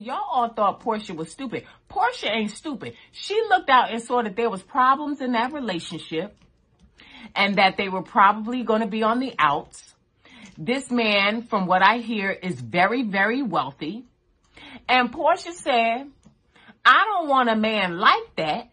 Y'all 0.00 0.20
all 0.30 0.48
thought 0.50 0.80
Porsha 0.80 1.14
was 1.14 1.28
stupid. 1.28 1.64
Porsha 1.90 2.30
ain't 2.30 2.52
stupid. 2.52 2.94
She 3.10 3.34
looked 3.48 3.68
out 3.68 3.90
and 3.90 4.00
saw 4.00 4.22
that 4.22 4.36
there 4.36 4.48
was 4.48 4.62
problems 4.62 5.20
in 5.20 5.32
that 5.32 5.52
relationship 5.52 6.36
and 7.34 7.56
that 7.58 7.76
they 7.76 7.88
were 7.88 8.02
probably 8.02 8.62
going 8.62 8.80
to 8.80 8.86
be 8.86 9.02
on 9.02 9.18
the 9.18 9.34
outs. 9.40 9.82
This 10.56 10.88
man, 10.92 11.42
from 11.42 11.66
what 11.66 11.82
I 11.82 11.98
hear, 11.98 12.30
is 12.30 12.60
very, 12.60 13.02
very 13.02 13.42
wealthy. 13.42 14.04
And 14.88 15.12
Porsha 15.12 15.52
said, 15.52 16.06
I 16.84 17.04
don't 17.04 17.28
want 17.28 17.48
a 17.48 17.56
man 17.56 17.98
like 17.98 18.36
that. 18.36 18.70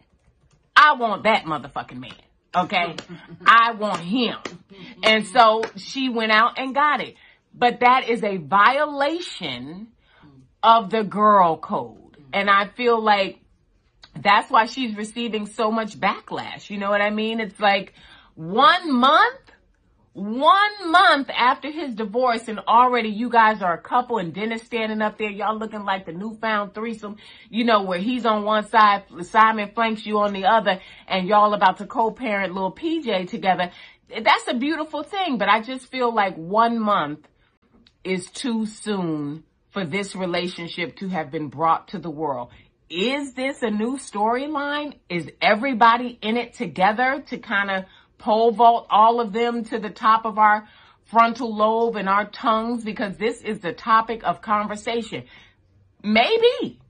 I 0.76 0.94
want 0.94 1.24
that 1.24 1.44
motherfucking 1.44 1.98
man. 1.98 2.14
Okay. 2.54 2.94
I 3.46 3.72
want 3.72 3.98
him. 3.98 4.36
And 5.02 5.26
so 5.26 5.64
she 5.74 6.08
went 6.08 6.30
out 6.30 6.56
and 6.56 6.72
got 6.72 7.00
it. 7.00 7.16
But 7.52 7.80
that 7.80 8.08
is 8.08 8.22
a 8.22 8.36
violation 8.36 9.88
of 10.62 10.90
the 10.90 11.02
girl 11.02 11.56
code. 11.58 12.16
And 12.32 12.50
I 12.50 12.66
feel 12.68 13.00
like 13.00 13.40
that's 14.22 14.50
why 14.50 14.66
she's 14.66 14.96
receiving 14.96 15.46
so 15.46 15.70
much 15.70 15.98
backlash. 15.98 16.70
You 16.70 16.78
know 16.78 16.90
what 16.90 17.00
I 17.00 17.10
mean? 17.10 17.40
It's 17.40 17.58
like 17.60 17.94
one 18.34 18.92
month, 18.92 19.40
one 20.12 20.90
month 20.90 21.28
after 21.30 21.70
his 21.70 21.94
divorce 21.94 22.48
and 22.48 22.58
already 22.60 23.10
you 23.10 23.28
guys 23.28 23.62
are 23.62 23.74
a 23.74 23.80
couple 23.80 24.18
and 24.18 24.32
Dennis 24.32 24.62
standing 24.62 25.02
up 25.02 25.18
there, 25.18 25.30
y'all 25.30 25.58
looking 25.58 25.84
like 25.84 26.06
the 26.06 26.12
newfound 26.12 26.74
threesome, 26.74 27.16
you 27.50 27.64
know, 27.64 27.82
where 27.82 27.98
he's 27.98 28.24
on 28.24 28.44
one 28.44 28.66
side, 28.66 29.04
Simon 29.22 29.70
flanks 29.74 30.06
you 30.06 30.18
on 30.18 30.32
the 30.32 30.46
other 30.46 30.80
and 31.06 31.28
y'all 31.28 31.54
about 31.54 31.78
to 31.78 31.86
co-parent 31.86 32.54
little 32.54 32.72
PJ 32.72 33.28
together. 33.28 33.70
That's 34.08 34.48
a 34.48 34.54
beautiful 34.54 35.02
thing, 35.02 35.36
but 35.36 35.48
I 35.48 35.60
just 35.60 35.86
feel 35.90 36.14
like 36.14 36.36
one 36.36 36.78
month 36.78 37.26
is 38.04 38.30
too 38.30 38.66
soon 38.66 39.44
for 39.76 39.84
this 39.84 40.16
relationship 40.16 40.96
to 40.96 41.06
have 41.08 41.30
been 41.30 41.48
brought 41.48 41.88
to 41.88 41.98
the 41.98 42.08
world. 42.08 42.48
Is 42.88 43.34
this 43.34 43.60
a 43.60 43.68
new 43.68 43.98
storyline? 43.98 44.94
Is 45.10 45.28
everybody 45.42 46.18
in 46.22 46.38
it 46.38 46.54
together 46.54 47.22
to 47.26 47.36
kind 47.36 47.70
of 47.70 47.84
pole 48.16 48.52
vault 48.52 48.86
all 48.88 49.20
of 49.20 49.34
them 49.34 49.64
to 49.64 49.78
the 49.78 49.90
top 49.90 50.24
of 50.24 50.38
our 50.38 50.66
frontal 51.04 51.54
lobe 51.54 51.96
and 51.96 52.08
our 52.08 52.24
tongues? 52.24 52.84
Because 52.84 53.18
this 53.18 53.42
is 53.42 53.58
the 53.58 53.74
topic 53.74 54.22
of 54.24 54.40
conversation. 54.40 55.24
Maybe. 56.02 56.80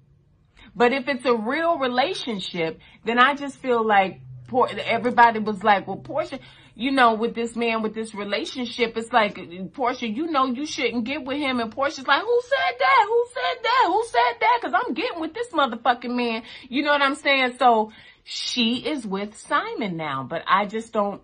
But 0.77 0.93
if 0.93 1.09
it's 1.09 1.25
a 1.25 1.35
real 1.35 1.79
relationship, 1.79 2.79
then 3.05 3.19
I 3.19 3.35
just 3.35 3.57
feel 3.57 3.85
like 3.85 4.21
everybody 4.53 5.39
was 5.39 5.63
like, 5.63 5.87
well, 5.87 5.97
Porsha, 5.99 6.39
you 6.75 6.91
know, 6.91 7.15
with 7.15 7.35
this 7.35 7.57
man, 7.57 7.83
with 7.83 7.95
this 7.95 8.15
relationship, 8.15 8.97
it's 8.97 9.13
like, 9.13 9.37
Porsha, 9.37 10.15
you 10.15 10.27
know, 10.27 10.47
you 10.47 10.67
shouldn't 10.67 11.05
get 11.05 11.25
with 11.25 11.39
him. 11.39 11.61
And 11.61 11.75
Porsha's 11.75 12.07
like, 12.07 12.23
who 12.23 12.41
said 12.43 12.77
that? 12.79 13.07
Who 13.09 13.27
said 13.33 13.63
that? 13.63 13.85
Who 13.87 14.05
said 14.05 14.41
that? 14.41 14.59
Cause 14.63 14.73
I'm 14.75 14.95
getting 14.95 15.21
with 15.21 15.35
this 15.35 15.49
motherfucking 15.49 16.15
man. 16.15 16.43
You 16.69 16.83
know 16.83 16.93
what 16.93 17.03
I'm 17.03 17.15
saying? 17.15 17.57
So 17.59 17.93
she 18.25 18.77
is 18.77 19.07
with 19.07 19.37
Simon 19.37 19.97
now, 19.97 20.27
but 20.29 20.43
I 20.47 20.67
just 20.67 20.93
don't, 20.93 21.23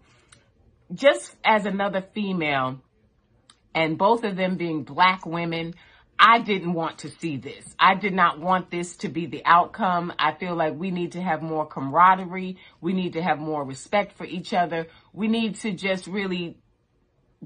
just 0.94 1.34
as 1.44 1.66
another 1.66 2.02
female 2.14 2.80
and 3.74 3.96
both 3.98 4.24
of 4.24 4.36
them 4.36 4.56
being 4.56 4.84
black 4.84 5.26
women, 5.26 5.74
I 6.24 6.38
didn't 6.38 6.74
want 6.74 6.98
to 6.98 7.10
see 7.10 7.36
this. 7.36 7.74
I 7.80 7.96
did 7.96 8.14
not 8.14 8.38
want 8.38 8.70
this 8.70 8.96
to 8.98 9.08
be 9.08 9.26
the 9.26 9.44
outcome. 9.44 10.12
I 10.20 10.32
feel 10.32 10.54
like 10.54 10.76
we 10.76 10.92
need 10.92 11.12
to 11.12 11.20
have 11.20 11.42
more 11.42 11.66
camaraderie. 11.66 12.58
We 12.80 12.92
need 12.92 13.14
to 13.14 13.22
have 13.22 13.40
more 13.40 13.64
respect 13.64 14.16
for 14.16 14.24
each 14.24 14.54
other. 14.54 14.86
We 15.12 15.26
need 15.26 15.56
to 15.56 15.72
just 15.72 16.06
really 16.06 16.58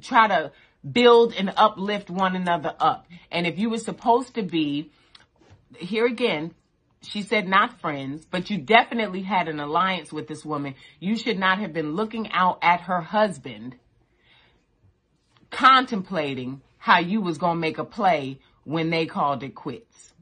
try 0.03 0.29
to 0.29 0.53
build 0.93 1.33
and 1.33 1.55
uplift 1.57 2.11
one 2.11 2.37
another 2.37 2.75
up. 2.79 3.07
And 3.33 3.47
if 3.47 3.59
you 3.59 3.71
were 3.71 3.79
supposed 3.79 4.35
to 4.35 4.43
be, 4.43 4.91
here 5.79 6.05
again, 6.05 6.55
she 7.01 7.23
said 7.23 7.49
not 7.49 7.81
friends, 7.81 8.27
but 8.31 8.51
you 8.51 8.59
definitely 8.59 9.23
had 9.23 9.49
an 9.49 9.59
alliance 9.59 10.13
with 10.13 10.29
this 10.29 10.45
woman. 10.45 10.75
You 11.01 11.17
should 11.17 11.39
not 11.39 11.61
have 11.61 11.73
been 11.73 11.97
looking 11.97 12.31
out 12.31 12.59
at 12.61 12.83
her 12.83 13.01
husband, 13.01 13.77
contemplating 15.51 16.61
how 16.77 16.99
you 16.99 17.23
was 17.23 17.39
going 17.39 17.57
to 17.57 17.61
make 17.61 17.79
a 17.79 17.85
play 17.85 18.39
when 18.67 18.91
they 18.91 19.07
called 19.07 19.45
it 19.45 19.55
quits. 19.55 20.13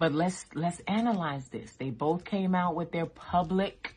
But 0.00 0.12
let's 0.12 0.44
let's 0.54 0.80
analyze 0.80 1.48
this. 1.48 1.72
They 1.78 1.90
both 1.90 2.24
came 2.24 2.54
out 2.54 2.74
with 2.74 2.90
their 2.90 3.06
public 3.06 3.94